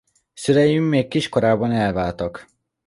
[0.33, 2.47] Szülei még kiskorában elváltak.